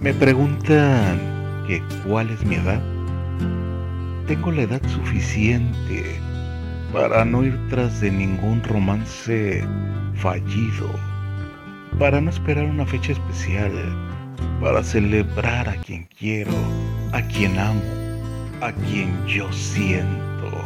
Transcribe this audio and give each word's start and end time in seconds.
Me 0.00 0.14
preguntan 0.14 1.20
que 1.66 1.82
cuál 2.06 2.30
es 2.30 2.42
mi 2.46 2.54
edad. 2.54 2.80
Tengo 4.26 4.50
la 4.50 4.62
edad 4.62 4.80
suficiente 4.88 6.18
para 6.90 7.22
no 7.26 7.44
ir 7.44 7.58
tras 7.68 8.00
de 8.00 8.10
ningún 8.10 8.62
romance 8.64 9.62
fallido, 10.14 10.88
para 11.98 12.18
no 12.18 12.30
esperar 12.30 12.64
una 12.64 12.86
fecha 12.86 13.12
especial, 13.12 13.72
para 14.62 14.82
celebrar 14.82 15.68
a 15.68 15.76
quien 15.76 16.08
quiero, 16.18 16.54
a 17.12 17.20
quien 17.20 17.58
amo, 17.58 17.82
a 18.62 18.72
quien 18.72 19.14
yo 19.26 19.52
siento. 19.52 20.62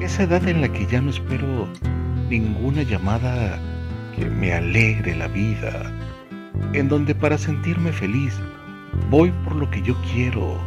Esa 0.00 0.24
edad 0.24 0.48
en 0.48 0.62
la 0.62 0.68
que 0.68 0.84
ya 0.86 1.00
no 1.00 1.10
espero 1.10 1.68
ninguna 2.28 2.82
llamada 2.82 3.56
que 4.16 4.24
me 4.24 4.52
alegre 4.52 5.14
la 5.14 5.28
vida 5.28 5.92
en 6.72 6.88
donde 6.88 7.14
para 7.14 7.38
sentirme 7.38 7.92
feliz 7.92 8.38
voy 9.10 9.30
por 9.44 9.56
lo 9.56 9.70
que 9.70 9.82
yo 9.82 9.94
quiero, 10.12 10.58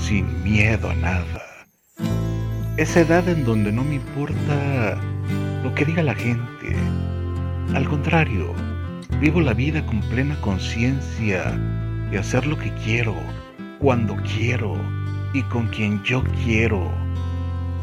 sin 0.00 0.42
miedo 0.42 0.90
a 0.90 0.94
nada. 0.94 1.42
Esa 2.76 3.00
edad 3.00 3.28
en 3.28 3.44
donde 3.44 3.72
no 3.72 3.82
me 3.84 3.96
importa 3.96 5.00
lo 5.62 5.74
que 5.74 5.84
diga 5.84 6.02
la 6.02 6.14
gente. 6.14 6.76
Al 7.74 7.88
contrario, 7.88 8.54
vivo 9.20 9.40
la 9.40 9.52
vida 9.52 9.84
con 9.84 10.00
plena 10.02 10.40
conciencia 10.40 11.50
de 12.10 12.18
hacer 12.18 12.46
lo 12.46 12.56
que 12.56 12.72
quiero, 12.84 13.14
cuando 13.80 14.16
quiero 14.36 14.76
y 15.32 15.42
con 15.42 15.66
quien 15.68 16.02
yo 16.04 16.22
quiero. 16.44 16.90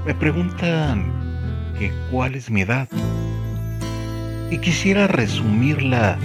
Me 0.06 0.16
preguntan 0.16 1.12
que 1.78 1.92
cuál 2.10 2.36
es 2.36 2.50
mi 2.50 2.62
edad. 2.62 2.88
Y 4.50 4.60
quisiera 4.60 5.08
resumirla 5.08 6.18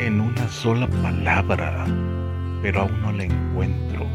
en 0.00 0.20
una 0.20 0.48
sola 0.48 0.88
palabra, 1.02 1.84
pero 2.62 2.82
aún 2.82 3.02
no 3.02 3.12
la 3.12 3.24
encuentro. 3.24 4.06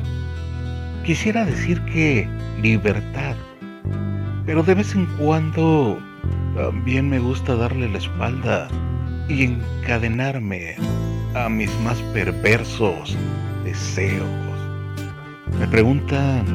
Quisiera 1.06 1.46
decir 1.46 1.80
que 1.86 2.28
libertad, 2.62 3.36
pero 4.46 4.64
de 4.64 4.74
vez 4.74 4.96
en 4.96 5.06
cuando 5.18 6.00
también 6.56 7.10
me 7.10 7.20
gusta 7.20 7.56
darle 7.56 7.90
la 7.90 8.00
espalda 8.00 8.68
y 9.30 9.44
encadenarme 9.44 10.76
a 11.36 11.50
mis 11.50 11.70
más 11.82 12.00
perversos 12.14 13.16
deseos. 13.64 14.28
Me 15.60 15.68
preguntan 15.68 16.46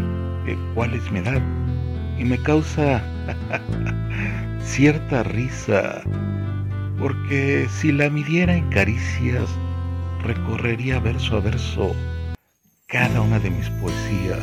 cuál 0.74 0.94
es 0.94 1.10
mi 1.12 1.20
edad 1.20 1.40
y 2.18 2.24
me 2.24 2.38
causa 2.38 3.00
cierta 4.62 5.22
risa 5.22 6.02
porque 7.00 7.66
si 7.70 7.92
la 7.92 8.10
midiera 8.10 8.54
en 8.54 8.68
caricias, 8.68 9.48
recorrería 10.22 11.00
verso 11.00 11.38
a 11.38 11.40
verso 11.40 11.96
cada 12.88 13.22
una 13.22 13.38
de 13.38 13.50
mis 13.50 13.70
poesías 13.70 14.38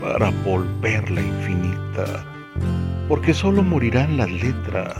para 0.00 0.30
volverla 0.44 1.22
infinita, 1.22 2.24
porque 3.08 3.32
solo 3.32 3.62
morirán 3.62 4.18
las 4.18 4.30
letras 4.30 4.94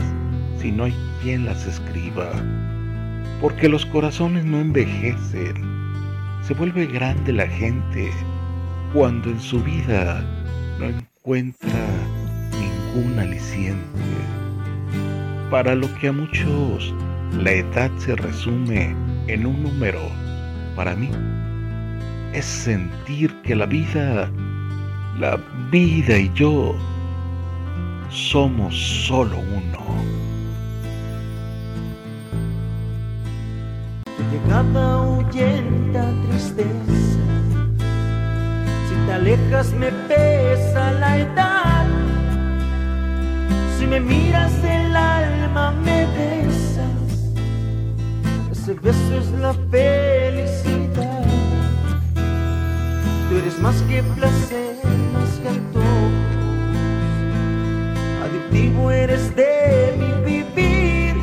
si 0.59 0.71
no 0.71 0.85
hay 0.85 0.95
quien 1.21 1.45
las 1.45 1.67
escriba, 1.67 2.31
porque 3.39 3.69
los 3.69 3.85
corazones 3.85 4.43
no 4.45 4.59
envejecen, 4.59 5.53
se 6.41 6.55
vuelve 6.55 6.87
grande 6.87 7.33
la 7.33 7.47
gente 7.47 8.09
cuando 8.93 9.29
en 9.29 9.39
su 9.39 9.61
vida 9.61 10.25
no 10.79 10.85
encuentra 10.85 11.85
ningún 12.59 13.19
aliciente 13.19 14.38
para 15.49 15.73
lo 15.73 15.87
que 15.95 16.09
a 16.09 16.11
muchos 16.11 16.93
la 17.41 17.51
edad 17.51 17.89
se 17.97 18.15
resume 18.15 18.95
en 19.27 19.45
un 19.45 19.63
número, 19.63 19.99
para 20.75 20.95
mí 20.95 21.09
es 22.33 22.45
sentir 22.45 23.33
que 23.41 23.55
la 23.55 23.65
vida, 23.65 24.29
la 25.19 25.39
vida 25.71 26.17
y 26.17 26.31
yo 26.33 26.75
somos 28.09 28.75
solo 28.75 29.37
uno. 29.39 29.79
Tu 34.05 34.23
llegada 34.31 34.93
ahuyenta 34.93 36.11
tristeza, 36.27 37.19
si 38.87 38.95
te 39.05 39.13
alejas 39.13 39.73
me 39.73 39.91
pesa 40.07 40.91
la 40.93 41.17
edad, 41.17 41.87
si 43.77 43.87
me 43.87 43.99
miras 43.99 44.53
el 44.63 44.88
me 45.83 46.05
besas, 46.05 47.33
ese 48.51 48.73
beso 48.73 49.17
es 49.19 49.31
la 49.31 49.53
felicidad. 49.71 51.25
Tú 53.29 53.37
eres 53.37 53.59
más 53.59 53.81
que 53.83 54.03
placer, 54.03 54.75
más 55.13 55.29
que 55.41 55.49
antojos, 55.49 56.13
adictivo 58.23 58.91
eres 58.91 59.35
de 59.35 59.95
mi 59.99 60.11
vivir, 60.25 61.15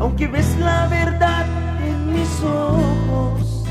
aunque 0.00 0.26
ves 0.26 0.56
la 0.58 0.88
verdad 0.88 1.46
en 1.86 2.12
mis 2.12 2.42
ojos, 2.42 3.64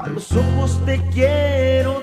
a 0.00 0.08
los 0.08 0.32
ojos 0.32 0.80
te 0.84 1.00
quiero 1.12 2.02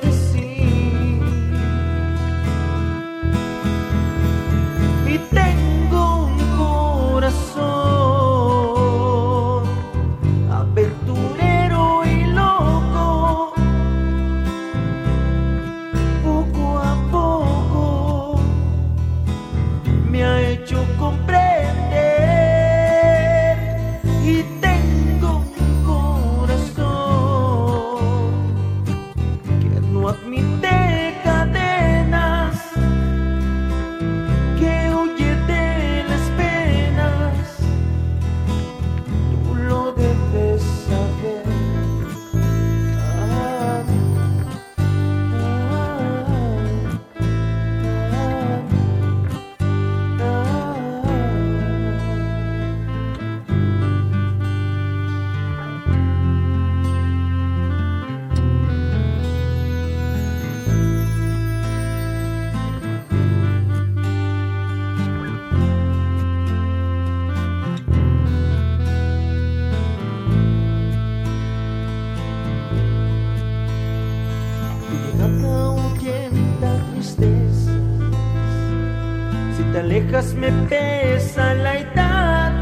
te 79.72 79.79
alejas 79.79 80.34
me 80.34 80.51
pesa 80.67 81.53
la 81.53 81.78
edad. 81.78 82.53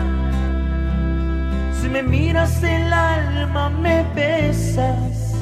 Si 1.73 1.89
me 1.89 2.03
miras 2.03 2.61
el 2.63 2.91
alma 2.93 3.69
me 3.69 4.05
besas. 4.15 5.33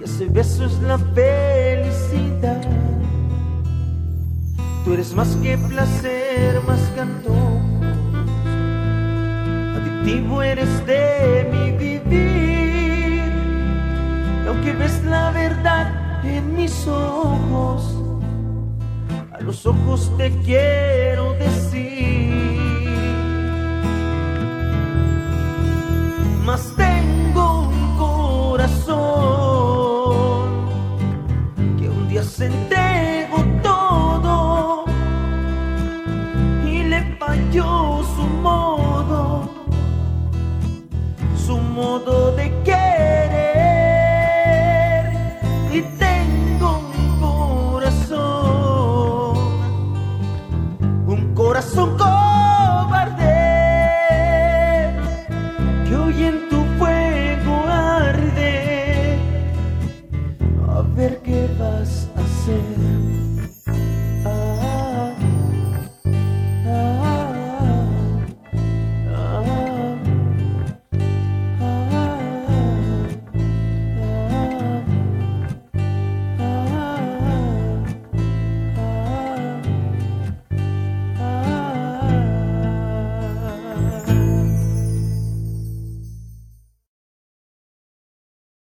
Y 0.00 0.04
ese 0.04 0.26
beso 0.26 0.64
es 0.64 0.78
la 0.80 0.98
felicidad. 0.98 2.62
Tú 4.84 4.92
eres 4.94 5.14
más 5.14 5.36
que 5.36 5.56
placer, 5.56 6.60
más 6.66 6.80
que 6.94 7.00
Adictivo 9.76 10.42
eres 10.42 10.86
de 10.86 11.48
mi 11.52 11.72
vivir. 11.72 13.32
aunque 14.46 14.72
ves 14.72 15.02
la 15.04 15.30
verdad 15.30 16.24
en 16.24 16.54
mis 16.54 16.86
ojos 16.86 18.03
los 19.44 19.66
ojos 19.66 20.10
te 20.16 20.30
quiero 20.44 21.34
decir. 21.34 21.84
Tengo 26.76 26.83
hoy 55.96 56.24
en 56.24 56.48
tu 56.48 56.64
fuego 56.78 57.64
arde. 57.68 59.18
A 60.68 60.82
ver 60.96 61.20
qué 61.22 61.48
vas 61.58 62.08
a 62.16 62.20
hacer. 62.20 62.73